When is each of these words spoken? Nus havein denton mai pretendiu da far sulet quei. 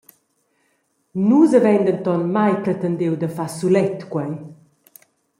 Nus 1.27 1.51
havein 1.57 1.83
denton 1.87 2.21
mai 2.35 2.51
pretendiu 2.65 3.13
da 3.21 3.27
far 3.35 3.51
sulet 3.59 3.99
quei. 4.11 4.31